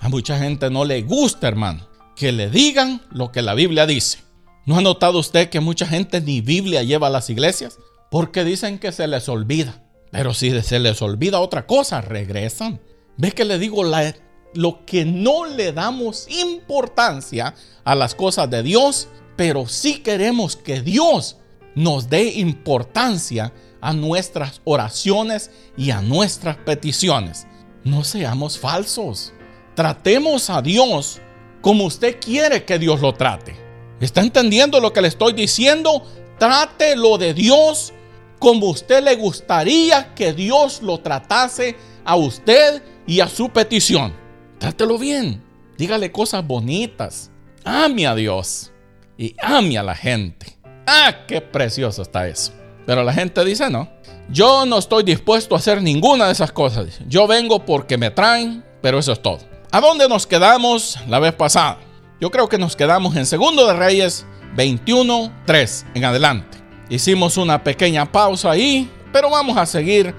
A 0.00 0.08
mucha 0.08 0.38
gente 0.38 0.70
no 0.70 0.84
le 0.84 1.02
gusta, 1.02 1.48
hermano, 1.48 1.88
que 2.16 2.32
le 2.32 2.50
digan 2.50 3.02
lo 3.10 3.32
que 3.32 3.42
la 3.42 3.54
Biblia 3.54 3.86
dice. 3.86 4.18
¿No 4.66 4.78
ha 4.78 4.82
notado 4.82 5.18
usted 5.18 5.48
que 5.48 5.60
mucha 5.60 5.86
gente 5.86 6.20
ni 6.20 6.40
Biblia 6.40 6.82
lleva 6.82 7.08
a 7.08 7.10
las 7.10 7.28
iglesias? 7.30 7.78
Porque 8.10 8.44
dicen 8.44 8.78
que 8.78 8.92
se 8.92 9.06
les 9.08 9.28
olvida. 9.28 9.82
Pero 10.10 10.34
si 10.34 10.60
se 10.62 10.78
les 10.78 11.02
olvida 11.02 11.40
otra 11.40 11.66
cosa, 11.66 12.00
regresan. 12.00 12.80
¿Ves 13.16 13.34
que 13.34 13.44
le 13.44 13.58
digo 13.58 13.84
la, 13.84 14.14
lo 14.54 14.84
que 14.84 15.04
no 15.04 15.44
le 15.44 15.72
damos 15.72 16.26
importancia 16.28 17.54
a 17.84 17.94
las 17.94 18.14
cosas 18.14 18.50
de 18.50 18.62
Dios? 18.62 19.08
Pero 19.36 19.66
sí 19.66 19.98
queremos 19.98 20.56
que 20.56 20.82
Dios 20.82 21.36
nos 21.74 22.08
dé 22.08 22.24
importancia 22.24 23.52
a 23.80 23.92
nuestras 23.92 24.60
oraciones 24.64 25.50
y 25.76 25.90
a 25.90 26.02
nuestras 26.02 26.56
peticiones. 26.56 27.46
No 27.84 28.04
seamos 28.04 28.58
falsos. 28.58 29.32
Tratemos 29.74 30.50
a 30.50 30.60
Dios 30.60 31.20
como 31.60 31.84
usted 31.84 32.18
quiere 32.20 32.64
que 32.64 32.78
Dios 32.78 33.00
lo 33.00 33.14
trate. 33.14 33.54
¿Está 34.00 34.20
entendiendo 34.20 34.80
lo 34.80 34.92
que 34.92 35.02
le 35.02 35.08
estoy 35.08 35.32
diciendo? 35.32 36.06
Trate 36.38 36.96
lo 36.96 37.18
de 37.18 37.34
Dios 37.34 37.92
como 38.38 38.68
usted 38.68 39.04
le 39.04 39.16
gustaría 39.16 40.14
que 40.14 40.32
Dios 40.32 40.80
lo 40.82 40.98
tratase 40.98 41.76
a 42.04 42.16
usted 42.16 42.82
y 43.06 43.20
a 43.20 43.28
su 43.28 43.50
petición. 43.50 44.14
Trátelo 44.58 44.98
bien. 44.98 45.42
Dígale 45.76 46.10
cosas 46.10 46.46
bonitas. 46.46 47.30
Ame 47.64 48.06
a 48.06 48.14
Dios 48.14 48.72
y 49.18 49.36
ame 49.40 49.78
a 49.78 49.82
la 49.82 49.94
gente. 49.94 50.59
Ah, 50.86 51.14
qué 51.26 51.40
precioso 51.40 52.02
está 52.02 52.26
eso. 52.26 52.52
Pero 52.86 53.02
la 53.04 53.12
gente 53.12 53.44
dice 53.44 53.70
no. 53.70 53.88
Yo 54.28 54.64
no 54.66 54.78
estoy 54.78 55.02
dispuesto 55.02 55.54
a 55.54 55.58
hacer 55.58 55.82
ninguna 55.82 56.26
de 56.26 56.32
esas 56.32 56.52
cosas. 56.52 57.00
Yo 57.08 57.26
vengo 57.26 57.64
porque 57.64 57.98
me 57.98 58.10
traen, 58.10 58.64
pero 58.80 58.98
eso 58.98 59.12
es 59.12 59.22
todo. 59.22 59.38
¿A 59.72 59.80
dónde 59.80 60.08
nos 60.08 60.26
quedamos 60.26 60.98
la 61.08 61.18
vez 61.18 61.32
pasada? 61.32 61.78
Yo 62.20 62.30
creo 62.30 62.48
que 62.48 62.58
nos 62.58 62.76
quedamos 62.76 63.16
en 63.16 63.26
Segundo 63.26 63.66
de 63.66 63.74
Reyes 63.74 64.26
21, 64.56 65.32
3 65.46 65.86
en 65.94 66.04
adelante. 66.04 66.58
Hicimos 66.88 67.36
una 67.36 67.62
pequeña 67.62 68.10
pausa 68.10 68.50
ahí, 68.50 68.90
pero 69.12 69.30
vamos 69.30 69.56
a 69.56 69.66
seguir 69.66 70.14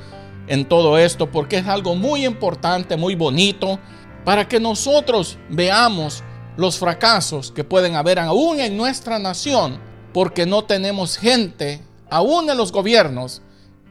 en 0.47 0.65
todo 0.65 0.97
esto 0.97 1.29
porque 1.29 1.57
es 1.57 1.67
algo 1.67 1.95
muy 1.95 2.25
importante, 2.25 2.97
muy 2.97 3.15
bonito, 3.15 3.79
para 4.25 4.47
que 4.47 4.59
nosotros 4.59 5.37
veamos 5.49 6.23
los 6.57 6.77
fracasos 6.77 7.51
que 7.51 7.63
pueden 7.63 7.95
haber 7.95 8.19
aún 8.19 8.59
en 8.59 8.77
nuestra 8.77 9.19
nación 9.19 9.79
porque 10.13 10.45
no 10.45 10.63
tenemos 10.63 11.17
gente, 11.17 11.81
aún 12.09 12.49
en 12.49 12.57
los 12.57 12.71
gobiernos, 12.71 13.41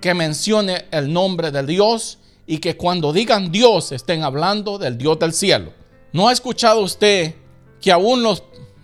que 0.01 0.15
mencione 0.15 0.87
el 0.91 1.13
nombre 1.13 1.51
de 1.51 1.65
Dios 1.65 2.19
y 2.47 2.59
que 2.59 2.77
cuando 2.77 3.13
digan 3.13 3.53
Dios 3.53 3.93
estén 3.93 4.23
hablando 4.23 4.79
del 4.79 4.99
Dios 4.99 5.19
del 5.19 5.33
cielo. 5.33 5.73
¿No 6.13 6.29
ha 6.29 6.33
escuchado 6.33 6.81
usted 6.81 7.35
que 7.81 7.93
aún 7.93 8.27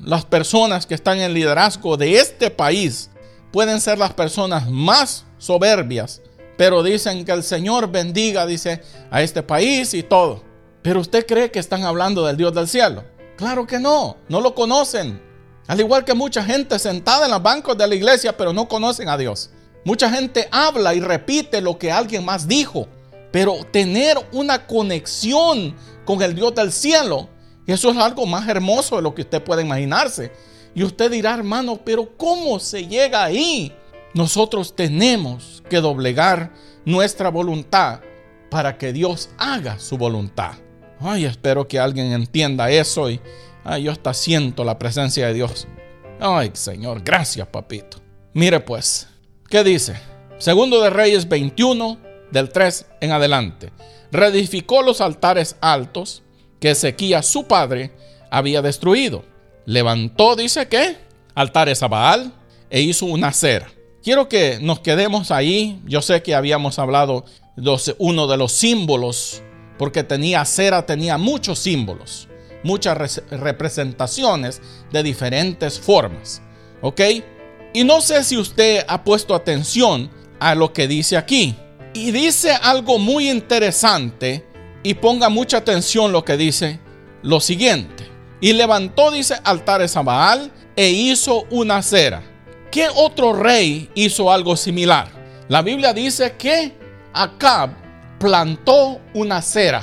las 0.00 0.24
personas 0.24 0.86
que 0.86 0.94
están 0.94 1.18
en 1.18 1.34
liderazgo 1.34 1.96
de 1.96 2.16
este 2.16 2.50
país 2.50 3.10
pueden 3.50 3.80
ser 3.80 3.98
las 3.98 4.12
personas 4.14 4.70
más 4.70 5.24
soberbias, 5.38 6.22
pero 6.56 6.82
dicen 6.82 7.24
que 7.24 7.32
el 7.32 7.42
Señor 7.42 7.90
bendiga, 7.90 8.46
dice, 8.46 8.82
a 9.10 9.22
este 9.22 9.42
país 9.42 9.94
y 9.94 10.02
todo? 10.02 10.42
Pero 10.82 11.00
usted 11.00 11.26
cree 11.26 11.50
que 11.50 11.58
están 11.58 11.82
hablando 11.82 12.24
del 12.24 12.36
Dios 12.36 12.54
del 12.54 12.68
cielo. 12.68 13.04
Claro 13.36 13.66
que 13.66 13.80
no, 13.80 14.16
no 14.28 14.40
lo 14.40 14.54
conocen. 14.54 15.20
Al 15.66 15.80
igual 15.80 16.04
que 16.04 16.14
mucha 16.14 16.44
gente 16.44 16.78
sentada 16.78 17.26
en 17.26 17.32
los 17.32 17.42
bancos 17.42 17.76
de 17.76 17.86
la 17.86 17.94
iglesia, 17.94 18.36
pero 18.36 18.52
no 18.52 18.68
conocen 18.68 19.08
a 19.08 19.16
Dios. 19.16 19.50
Mucha 19.84 20.10
gente 20.10 20.48
habla 20.50 20.94
y 20.94 21.00
repite 21.00 21.60
lo 21.60 21.78
que 21.78 21.92
alguien 21.92 22.24
más 22.24 22.46
dijo, 22.48 22.88
pero 23.32 23.64
tener 23.70 24.16
una 24.32 24.66
conexión 24.66 25.74
con 26.04 26.22
el 26.22 26.34
Dios 26.34 26.54
del 26.54 26.72
cielo, 26.72 27.28
eso 27.66 27.90
es 27.90 27.96
algo 27.96 28.26
más 28.26 28.48
hermoso 28.48 28.96
de 28.96 29.02
lo 29.02 29.14
que 29.14 29.22
usted 29.22 29.42
puede 29.42 29.62
imaginarse. 29.62 30.32
Y 30.74 30.84
usted 30.84 31.10
dirá, 31.10 31.34
hermano, 31.34 31.80
pero 31.84 32.16
¿cómo 32.16 32.60
se 32.60 32.86
llega 32.86 33.24
ahí? 33.24 33.72
Nosotros 34.14 34.74
tenemos 34.76 35.62
que 35.68 35.80
doblegar 35.80 36.52
nuestra 36.84 37.28
voluntad 37.28 38.00
para 38.50 38.78
que 38.78 38.92
Dios 38.92 39.30
haga 39.36 39.78
su 39.78 39.98
voluntad. 39.98 40.52
Ay, 41.00 41.24
espero 41.24 41.66
que 41.66 41.78
alguien 41.78 42.12
entienda 42.12 42.70
eso 42.70 43.10
y, 43.10 43.20
Ay, 43.68 43.82
yo 43.82 43.90
hasta 43.90 44.14
siento 44.14 44.62
la 44.62 44.78
presencia 44.78 45.26
de 45.26 45.34
Dios. 45.34 45.66
Ay, 46.20 46.52
Señor, 46.52 47.02
gracias, 47.02 47.48
papito. 47.48 47.98
Mire 48.32 48.60
pues, 48.60 49.08
¿qué 49.50 49.64
dice? 49.64 49.96
Segundo 50.38 50.80
de 50.80 50.90
Reyes 50.90 51.28
21, 51.28 51.98
del 52.30 52.50
3 52.50 52.86
en 53.00 53.10
adelante. 53.10 53.72
Reedificó 54.12 54.82
los 54.82 55.00
altares 55.00 55.56
altos 55.60 56.22
que 56.60 56.70
Ezequías, 56.70 57.26
su 57.26 57.48
padre, 57.48 57.90
había 58.30 58.62
destruido. 58.62 59.24
Levantó, 59.64 60.36
dice 60.36 60.68
que, 60.68 60.96
altares 61.34 61.82
a 61.82 61.88
Baal 61.88 62.32
e 62.70 62.82
hizo 62.82 63.06
una 63.06 63.32
cera. 63.32 63.66
Quiero 64.00 64.28
que 64.28 64.60
nos 64.60 64.78
quedemos 64.78 65.32
ahí. 65.32 65.82
Yo 65.86 66.02
sé 66.02 66.22
que 66.22 66.36
habíamos 66.36 66.78
hablado 66.78 67.24
de 67.56 67.94
uno 67.98 68.28
de 68.28 68.36
los 68.36 68.52
símbolos, 68.52 69.42
porque 69.76 70.04
tenía 70.04 70.44
cera, 70.44 70.86
tenía 70.86 71.18
muchos 71.18 71.58
símbolos 71.58 72.28
muchas 72.66 73.22
representaciones 73.30 74.60
de 74.92 75.02
diferentes 75.02 75.80
formas. 75.80 76.42
¿Ok? 76.82 77.00
Y 77.72 77.84
no 77.84 78.00
sé 78.00 78.24
si 78.24 78.36
usted 78.36 78.84
ha 78.88 79.04
puesto 79.04 79.34
atención 79.34 80.10
a 80.40 80.54
lo 80.54 80.72
que 80.72 80.88
dice 80.88 81.16
aquí. 81.16 81.56
Y 81.94 82.10
dice 82.10 82.52
algo 82.52 82.98
muy 82.98 83.30
interesante 83.30 84.46
y 84.82 84.94
ponga 84.94 85.28
mucha 85.28 85.58
atención 85.58 86.12
lo 86.12 86.24
que 86.24 86.36
dice 86.36 86.80
lo 87.22 87.40
siguiente. 87.40 88.10
Y 88.40 88.52
levantó, 88.52 89.10
dice, 89.10 89.36
altares 89.44 89.96
a 89.96 90.02
Baal 90.02 90.52
e 90.76 90.90
hizo 90.90 91.44
una 91.50 91.82
cera. 91.82 92.22
¿Qué 92.70 92.88
otro 92.94 93.32
rey 93.32 93.90
hizo 93.94 94.30
algo 94.30 94.56
similar? 94.56 95.08
La 95.48 95.62
Biblia 95.62 95.92
dice 95.92 96.34
que 96.36 96.74
Acab 97.14 97.70
plantó 98.18 99.00
una 99.14 99.40
cera 99.40 99.82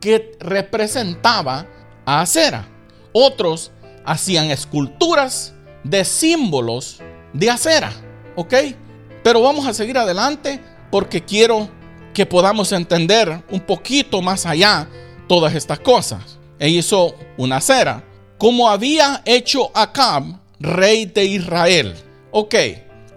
que 0.00 0.32
representaba 0.40 1.66
a 2.04 2.20
acera. 2.20 2.68
Otros 3.12 3.70
hacían 4.04 4.50
esculturas 4.50 5.54
de 5.84 6.04
símbolos 6.04 6.98
de 7.32 7.50
acera. 7.50 7.92
¿Ok? 8.36 8.54
Pero 9.22 9.42
vamos 9.42 9.66
a 9.66 9.74
seguir 9.74 9.98
adelante 9.98 10.60
porque 10.90 11.24
quiero 11.24 11.68
que 12.14 12.26
podamos 12.26 12.72
entender 12.72 13.42
un 13.50 13.60
poquito 13.60 14.20
más 14.20 14.46
allá 14.46 14.88
todas 15.28 15.54
estas 15.54 15.80
cosas. 15.80 16.38
E 16.58 16.68
hizo 16.68 17.14
una 17.36 17.56
acera, 17.56 18.04
como 18.38 18.68
había 18.68 19.22
hecho 19.24 19.70
Acab, 19.74 20.24
rey 20.60 21.06
de 21.06 21.24
Israel. 21.24 21.94
Ok, 22.30 22.54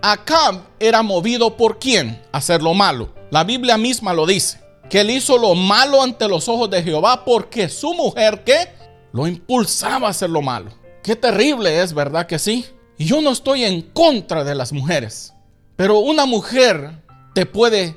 Acab 0.01 0.61
era 0.79 1.03
movido 1.03 1.55
por 1.55 1.77
quién? 1.79 2.21
Hacer 2.31 2.61
lo 2.61 2.73
malo. 2.73 3.13
La 3.31 3.43
Biblia 3.43 3.77
misma 3.77 4.13
lo 4.13 4.25
dice 4.25 4.65
que 4.89 5.01
él 5.01 5.09
hizo 5.09 5.37
lo 5.37 5.55
malo 5.55 6.01
ante 6.01 6.27
los 6.27 6.47
ojos 6.47 6.69
de 6.69 6.83
Jehová 6.83 7.25
porque 7.25 7.69
su 7.69 7.93
mujer 7.93 8.43
que 8.43 8.69
lo 9.15 9.27
impulsaba 9.27 10.07
a 10.07 10.11
hacer 10.11 10.29
lo 10.29 10.41
malo. 10.41 10.71
Qué 11.01 11.15
terrible 11.15 11.81
es, 11.81 11.93
¿verdad 11.93 12.27
que 12.27 12.37
sí? 12.37 12.65
Y 12.97 13.05
yo 13.05 13.21
no 13.21 13.31
estoy 13.31 13.63
en 13.63 13.81
contra 13.81 14.43
de 14.43 14.55
las 14.55 14.73
mujeres, 14.73 15.33
pero 15.77 15.99
una 15.99 16.25
mujer 16.25 17.01
te 17.33 17.45
puede 17.45 17.95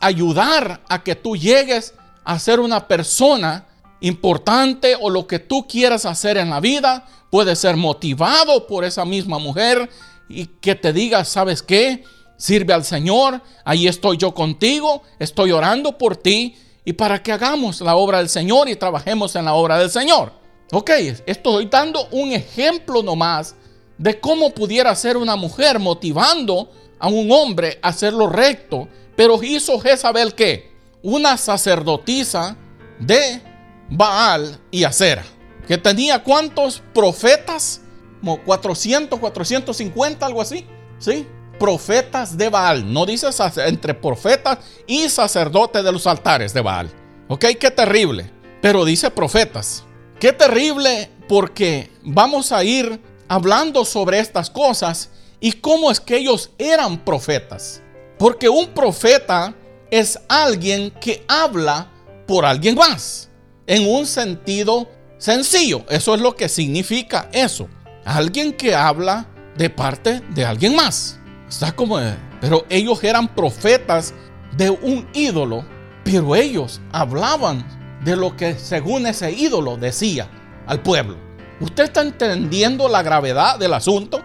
ayudar 0.00 0.82
a 0.88 1.02
que 1.02 1.16
tú 1.16 1.36
llegues 1.36 1.94
a 2.24 2.38
ser 2.38 2.60
una 2.60 2.86
persona 2.86 3.66
importante 4.00 4.96
o 5.00 5.10
lo 5.10 5.26
que 5.26 5.40
tú 5.40 5.66
quieras 5.66 6.06
hacer 6.06 6.36
en 6.36 6.50
la 6.50 6.60
vida 6.60 7.08
puede 7.32 7.56
ser 7.56 7.76
motivado 7.76 8.68
por 8.68 8.84
esa 8.84 9.04
misma 9.04 9.40
mujer 9.40 9.90
y 10.28 10.46
que 10.46 10.76
te 10.76 10.92
diga, 10.92 11.24
¿sabes 11.24 11.60
qué? 11.60 12.04
Sirve 12.36 12.72
al 12.72 12.84
Señor, 12.84 13.42
ahí 13.64 13.88
estoy 13.88 14.16
yo 14.16 14.32
contigo, 14.32 15.02
estoy 15.18 15.50
orando 15.50 15.98
por 15.98 16.16
ti 16.16 16.54
y 16.86 16.92
para 16.92 17.20
que 17.20 17.32
hagamos 17.32 17.80
la 17.80 17.96
obra 17.96 18.18
del 18.18 18.28
Señor 18.28 18.68
y 18.68 18.76
trabajemos 18.76 19.34
en 19.34 19.44
la 19.44 19.54
obra 19.54 19.76
del 19.76 19.90
Señor. 19.90 20.32
Ok, 20.70 20.90
estoy 21.26 21.66
dando 21.66 22.06
un 22.12 22.30
ejemplo 22.30 23.02
nomás 23.02 23.56
de 23.98 24.20
cómo 24.20 24.50
pudiera 24.50 24.94
ser 24.94 25.16
una 25.16 25.34
mujer 25.34 25.80
motivando 25.80 26.70
a 27.00 27.08
un 27.08 27.30
hombre 27.32 27.80
a 27.82 27.88
hacer 27.88 28.12
lo 28.12 28.28
recto. 28.28 28.88
Pero 29.16 29.42
hizo 29.42 29.80
Jezabel 29.80 30.32
que 30.36 30.72
una 31.02 31.36
sacerdotisa 31.36 32.56
de 33.00 33.42
Baal 33.90 34.60
y 34.70 34.84
Acera, 34.84 35.24
que 35.66 35.78
tenía 35.78 36.22
cuántos 36.22 36.84
profetas, 36.94 37.80
como 38.20 38.40
400, 38.44 39.18
450, 39.18 40.24
algo 40.24 40.40
así, 40.40 40.64
¿sí? 41.00 41.26
Profetas 41.58 42.36
de 42.36 42.48
Baal, 42.48 42.92
no 42.92 43.06
dice 43.06 43.28
entre 43.64 43.94
profetas 43.94 44.58
y 44.86 45.08
sacerdotes 45.08 45.82
de 45.82 45.92
los 45.92 46.06
altares 46.06 46.52
de 46.52 46.60
Baal. 46.60 46.90
¿Ok? 47.28 47.46
Qué 47.58 47.70
terrible, 47.70 48.30
pero 48.60 48.84
dice 48.84 49.10
profetas. 49.10 49.84
Qué 50.20 50.32
terrible 50.32 51.10
porque 51.28 51.90
vamos 52.02 52.52
a 52.52 52.62
ir 52.62 53.00
hablando 53.28 53.84
sobre 53.84 54.18
estas 54.18 54.50
cosas 54.50 55.10
y 55.40 55.52
cómo 55.52 55.90
es 55.90 56.00
que 56.00 56.16
ellos 56.16 56.50
eran 56.58 57.04
profetas. 57.04 57.82
Porque 58.18 58.48
un 58.48 58.68
profeta 58.68 59.54
es 59.90 60.18
alguien 60.28 60.90
que 60.90 61.24
habla 61.28 61.90
por 62.26 62.44
alguien 62.44 62.74
más, 62.74 63.28
en 63.66 63.88
un 63.88 64.06
sentido 64.06 64.88
sencillo. 65.18 65.84
Eso 65.88 66.14
es 66.14 66.20
lo 66.20 66.34
que 66.34 66.48
significa 66.48 67.28
eso. 67.32 67.68
Alguien 68.04 68.52
que 68.52 68.74
habla 68.74 69.26
de 69.56 69.70
parte 69.70 70.20
de 70.30 70.44
alguien 70.44 70.74
más. 70.74 71.18
Está 71.48 71.72
como, 71.72 71.98
pero 72.40 72.66
ellos 72.68 73.02
eran 73.04 73.28
profetas 73.34 74.14
de 74.56 74.70
un 74.70 75.08
ídolo, 75.14 75.64
pero 76.04 76.34
ellos 76.34 76.80
hablaban 76.92 77.64
de 78.04 78.16
lo 78.16 78.36
que 78.36 78.54
según 78.54 79.06
ese 79.06 79.32
ídolo 79.32 79.76
decía 79.76 80.28
al 80.66 80.82
pueblo. 80.82 81.16
¿Usted 81.60 81.84
está 81.84 82.02
entendiendo 82.02 82.88
la 82.88 83.02
gravedad 83.02 83.58
del 83.58 83.74
asunto? 83.74 84.22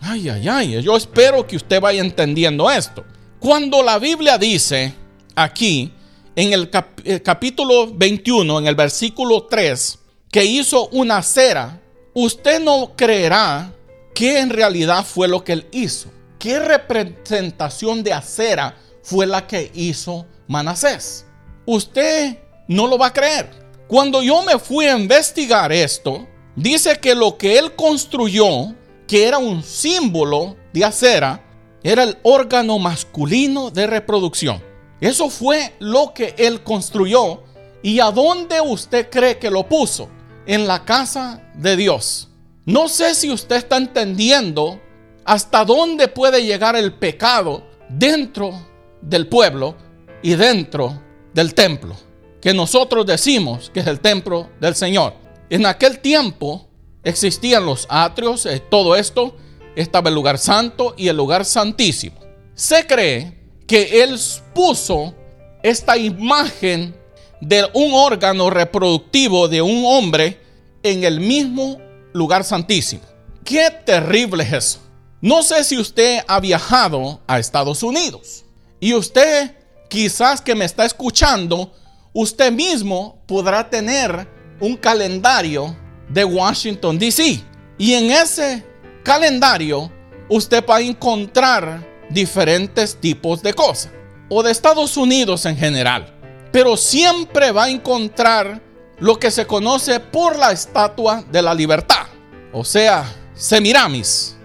Ay, 0.00 0.28
ay, 0.28 0.48
ay, 0.48 0.82
yo 0.82 0.96
espero 0.96 1.46
que 1.46 1.56
usted 1.56 1.80
vaya 1.80 2.00
entendiendo 2.00 2.70
esto. 2.70 3.04
Cuando 3.38 3.82
la 3.82 3.98
Biblia 3.98 4.36
dice 4.38 4.94
aquí, 5.34 5.92
en 6.34 6.52
el, 6.52 6.70
eh, 7.04 7.20
capítulo 7.20 7.92
21, 7.92 8.58
en 8.60 8.66
el 8.66 8.74
versículo 8.74 9.44
3, 9.44 9.98
que 10.30 10.44
hizo 10.44 10.88
una 10.88 11.22
cera, 11.22 11.80
usted 12.14 12.60
no 12.60 12.92
creerá 12.96 13.72
que 14.14 14.40
en 14.40 14.50
realidad 14.50 15.04
fue 15.04 15.28
lo 15.28 15.44
que 15.44 15.52
él 15.52 15.66
hizo. 15.72 16.10
¿Qué 16.42 16.58
representación 16.58 18.02
de 18.02 18.12
acera 18.12 18.76
fue 19.04 19.28
la 19.28 19.46
que 19.46 19.70
hizo 19.74 20.26
Manasés? 20.48 21.24
Usted 21.66 22.36
no 22.66 22.88
lo 22.88 22.98
va 22.98 23.06
a 23.06 23.12
creer. 23.12 23.48
Cuando 23.86 24.20
yo 24.24 24.42
me 24.42 24.58
fui 24.58 24.86
a 24.86 24.98
investigar 24.98 25.70
esto, 25.70 26.26
dice 26.56 26.98
que 26.98 27.14
lo 27.14 27.38
que 27.38 27.60
él 27.60 27.76
construyó 27.76 28.74
que 29.06 29.28
era 29.28 29.38
un 29.38 29.62
símbolo 29.62 30.56
de 30.72 30.84
acera, 30.84 31.44
era 31.80 32.02
el 32.02 32.18
órgano 32.24 32.76
masculino 32.80 33.70
de 33.70 33.86
reproducción. 33.86 34.60
Eso 35.00 35.30
fue 35.30 35.76
lo 35.78 36.12
que 36.12 36.34
él 36.38 36.64
construyó. 36.64 37.44
¿Y 37.84 38.00
a 38.00 38.10
dónde 38.10 38.60
usted 38.60 39.10
cree 39.10 39.38
que 39.38 39.48
lo 39.48 39.68
puso? 39.68 40.08
En 40.46 40.66
la 40.66 40.84
casa 40.84 41.40
de 41.54 41.76
Dios. 41.76 42.30
No 42.64 42.88
sé 42.88 43.14
si 43.14 43.30
usted 43.30 43.54
está 43.54 43.76
entendiendo 43.76 44.80
hasta 45.24 45.64
dónde 45.64 46.08
puede 46.08 46.44
llegar 46.44 46.76
el 46.76 46.92
pecado 46.92 47.64
dentro 47.88 48.52
del 49.00 49.28
pueblo 49.28 49.76
y 50.22 50.34
dentro 50.34 51.00
del 51.34 51.54
templo, 51.54 51.96
que 52.40 52.54
nosotros 52.54 53.06
decimos 53.06 53.70
que 53.72 53.80
es 53.80 53.86
el 53.86 54.00
templo 54.00 54.50
del 54.60 54.74
Señor. 54.74 55.14
En 55.50 55.66
aquel 55.66 55.98
tiempo, 55.98 56.68
Existían 57.04 57.66
los 57.66 57.86
atrios, 57.88 58.46
eh, 58.46 58.62
todo 58.70 58.94
esto, 58.94 59.36
estaba 59.74 60.08
el 60.08 60.14
lugar 60.14 60.38
santo 60.38 60.94
y 60.96 61.08
el 61.08 61.16
lugar 61.16 61.44
santísimo. 61.44 62.16
Se 62.54 62.86
cree 62.86 63.38
que 63.66 64.02
él 64.02 64.16
puso 64.54 65.14
esta 65.62 65.96
imagen 65.96 66.94
de 67.40 67.68
un 67.72 67.92
órgano 67.92 68.50
reproductivo 68.50 69.48
de 69.48 69.62
un 69.62 69.82
hombre 69.84 70.40
en 70.82 71.02
el 71.02 71.18
mismo 71.18 71.78
lugar 72.12 72.44
santísimo. 72.44 73.02
Qué 73.44 73.68
terrible 73.84 74.44
es 74.44 74.52
eso. 74.52 74.81
No 75.22 75.44
sé 75.44 75.62
si 75.62 75.78
usted 75.78 76.24
ha 76.26 76.40
viajado 76.40 77.20
a 77.28 77.38
Estados 77.38 77.84
Unidos 77.84 78.44
y 78.80 78.92
usted 78.92 79.54
quizás 79.88 80.40
que 80.40 80.56
me 80.56 80.64
está 80.64 80.84
escuchando, 80.84 81.72
usted 82.12 82.50
mismo 82.50 83.22
podrá 83.28 83.70
tener 83.70 84.28
un 84.58 84.76
calendario 84.76 85.76
de 86.08 86.24
Washington, 86.24 86.98
D.C. 86.98 87.40
Y 87.78 87.94
en 87.94 88.10
ese 88.10 88.66
calendario 89.04 89.92
usted 90.28 90.64
va 90.68 90.78
a 90.78 90.80
encontrar 90.80 91.86
diferentes 92.10 92.96
tipos 92.96 93.44
de 93.44 93.54
cosas, 93.54 93.92
o 94.28 94.42
de 94.42 94.50
Estados 94.50 94.96
Unidos 94.96 95.46
en 95.46 95.56
general. 95.56 96.18
Pero 96.50 96.76
siempre 96.76 97.52
va 97.52 97.64
a 97.64 97.70
encontrar 97.70 98.60
lo 98.98 99.20
que 99.20 99.30
se 99.30 99.46
conoce 99.46 100.00
por 100.00 100.34
la 100.34 100.50
estatua 100.50 101.22
de 101.30 101.42
la 101.42 101.54
libertad, 101.54 102.06
o 102.52 102.64
sea, 102.64 103.04
Semiramis. 103.34 104.36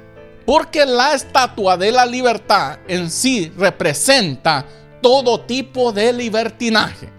Porque 0.48 0.86
la 0.86 1.14
estatua 1.14 1.76
de 1.76 1.92
la 1.92 2.06
libertad 2.06 2.80
en 2.88 3.12
sí 3.12 3.52
representa 3.58 4.66
todo 5.02 5.42
tipo 5.42 5.92
de 5.92 6.14
libertinaje. 6.14 7.10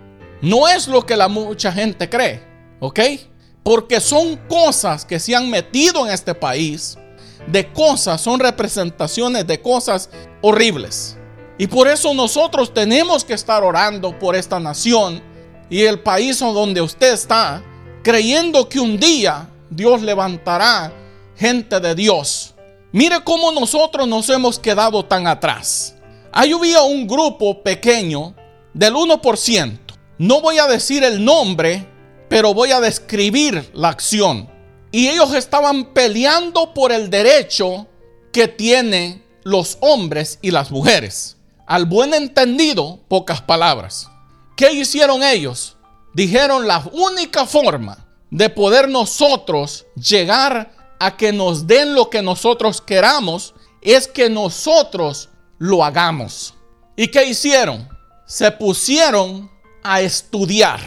No 0.41 0.67
es 0.67 0.89
lo 0.89 1.05
que 1.05 1.15
la 1.15 1.29
mucha 1.29 1.71
gente 1.71 2.09
cree, 2.09 2.43
¿ok? 2.81 3.01
Porque 3.63 4.01
son 4.01 4.37
cosas 4.49 5.05
que 5.05 5.21
se 5.21 5.37
han 5.37 5.51
metido 5.51 6.07
en 6.07 6.13
este 6.15 6.35
país, 6.35 6.97
de 7.47 7.71
cosas, 7.71 8.19
son 8.19 8.41
representaciones 8.41 9.47
de 9.47 9.61
cosas 9.61 10.09
horribles. 10.41 11.19
Y 11.59 11.67
por 11.67 11.87
eso 11.87 12.15
nosotros 12.15 12.73
tenemos 12.73 13.27
que 13.27 13.35
estar 13.35 13.63
orando 13.63 14.19
por 14.19 14.37
esta 14.37 14.59
nación 14.59 15.23
y 15.69 15.83
el 15.83 16.01
país 16.01 16.39
donde 16.39 16.81
usted 16.81 17.13
está, 17.13 17.63
creyendo 18.03 18.71
que 18.71 18.81
un 18.81 18.99
día 18.99 19.51
Dios 19.69 20.01
levantará 20.01 20.91
gente 21.37 21.79
de 21.79 21.95
Dios. 21.95 22.55
Mire 22.93 23.23
cómo 23.25 23.53
nosotros 23.53 24.09
nos 24.09 24.29
hemos 24.31 24.59
quedado 24.59 25.05
tan 25.05 25.27
atrás. 25.27 25.95
Ahí 26.33 26.53
un 26.53 27.07
grupo 27.07 27.63
pequeño 27.63 28.35
del 28.73 28.95
1%. 28.95 29.79
No 30.19 30.41
voy 30.41 30.59
a 30.59 30.67
decir 30.67 31.05
el 31.05 31.25
nombre 31.25 31.87
pero 32.29 32.55
voy 32.55 32.73
a 32.73 32.81
describir 32.81 33.71
la 33.75 33.89
acción. 33.89 34.49
Y 34.91 35.09
ellos 35.09 35.35
estaban 35.35 35.93
peleando 35.93 36.73
por 36.75 36.93
el 36.93 37.11
derecho 37.11 37.87
que 38.33 38.49
tienen 38.49 39.25
los 39.43 39.79
hombres 39.81 40.39
y 40.43 40.51
las 40.51 40.71
mujeres. 40.71 41.37
Al 41.67 41.87
buen 41.87 42.15
entendido, 42.15 43.01
pocas 43.09 43.43
palabras. 43.43 44.09
¿Qué 44.57 44.73
hicieron 44.73 45.23
ellos? 45.23 45.77
Dijeron 46.15 46.67
la 46.67 46.83
única 46.93 47.47
forma 47.47 48.07
de 48.31 48.49
poder 48.49 48.89
nosotros 48.89 49.87
llegar 49.95 50.73
a 50.99 51.17
que 51.17 51.33
nos 51.33 51.67
den 51.67 51.95
lo 51.95 52.11
que 52.11 52.23
nosotros 52.23 52.81
queramos 52.81 53.55
es 53.81 54.09
que 54.09 54.29
nosotros 54.29 55.29
lo 55.59 55.85
hagamos. 55.85 56.55
¿Y 56.97 57.09
qué 57.09 57.25
hicieron? 57.25 57.89
Se 58.27 58.51
pusieron 58.51 59.51
a 59.83 60.01
estudiar 60.01 60.81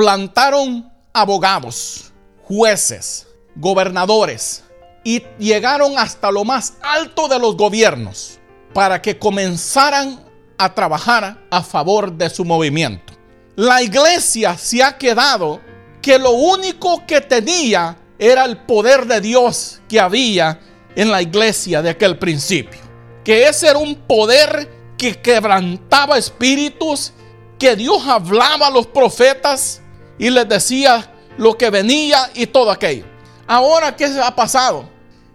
plantaron 0.00 0.90
abogados, 1.12 2.10
jueces, 2.44 3.26
gobernadores 3.54 4.64
y 5.04 5.22
llegaron 5.38 5.98
hasta 5.98 6.30
lo 6.30 6.42
más 6.42 6.72
alto 6.80 7.28
de 7.28 7.38
los 7.38 7.54
gobiernos 7.54 8.38
para 8.72 9.02
que 9.02 9.18
comenzaran 9.18 10.24
a 10.56 10.74
trabajar 10.74 11.38
a 11.50 11.62
favor 11.62 12.12
de 12.12 12.30
su 12.30 12.46
movimiento. 12.46 13.12
La 13.56 13.82
iglesia 13.82 14.56
se 14.56 14.82
ha 14.82 14.96
quedado 14.96 15.60
que 16.00 16.18
lo 16.18 16.30
único 16.30 17.04
que 17.06 17.20
tenía 17.20 17.98
era 18.20 18.44
el 18.44 18.58
poder 18.58 19.06
de 19.06 19.20
Dios 19.22 19.80
que 19.88 19.98
había 19.98 20.60
en 20.94 21.10
la 21.10 21.22
iglesia 21.22 21.80
de 21.80 21.88
aquel 21.88 22.18
principio. 22.18 22.78
Que 23.24 23.48
ese 23.48 23.68
era 23.68 23.78
un 23.78 23.94
poder 23.94 24.68
que 24.98 25.18
quebrantaba 25.20 26.18
espíritus, 26.18 27.14
que 27.58 27.74
Dios 27.74 28.06
hablaba 28.06 28.66
a 28.66 28.70
los 28.70 28.86
profetas 28.86 29.80
y 30.18 30.28
les 30.28 30.46
decía 30.46 31.14
lo 31.38 31.56
que 31.56 31.70
venía 31.70 32.30
y 32.34 32.46
todo 32.46 32.70
aquello. 32.70 33.06
Ahora, 33.46 33.96
¿qué 33.96 34.06
se 34.08 34.20
ha 34.20 34.36
pasado? 34.36 34.88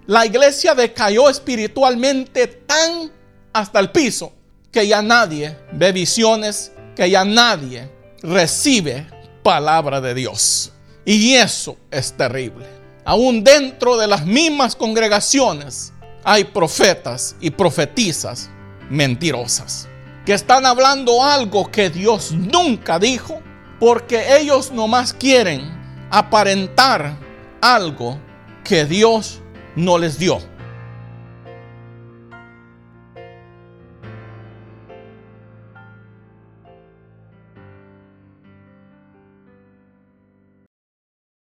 La 0.05 0.23
iglesia 0.27 0.75
decayó 0.75 1.27
espiritualmente 1.27 2.45
tan 2.45 3.11
hasta 3.51 3.79
el 3.79 3.89
piso 3.89 4.31
que 4.71 4.87
ya 4.87 5.01
nadie 5.01 5.57
ve 5.71 5.91
visiones, 5.91 6.71
que 6.95 7.09
ya 7.09 7.25
nadie 7.25 7.89
recibe 8.21 9.07
palabra 9.41 10.01
de 10.01 10.13
Dios. 10.13 10.71
Y 11.05 11.33
eso 11.33 11.77
es 11.89 12.13
terrible. 12.13 12.74
Aún 13.05 13.43
dentro 13.43 13.97
de 13.97 14.07
las 14.07 14.25
mismas 14.25 14.75
congregaciones 14.75 15.93
hay 16.23 16.43
profetas 16.43 17.35
y 17.39 17.51
profetizas 17.51 18.49
mentirosas 18.89 19.87
que 20.25 20.33
están 20.33 20.65
hablando 20.65 21.23
algo 21.23 21.69
que 21.69 21.91
Dios 21.91 22.31
nunca 22.31 22.97
dijo 22.97 23.43
porque 23.79 24.37
ellos 24.37 24.71
nomás 24.71 25.13
quieren 25.13 25.61
aparentar 26.09 27.15
algo 27.61 28.19
que 28.63 28.85
Dios 28.85 29.39
no 29.75 29.99
les 29.99 30.17
dio. 30.17 30.39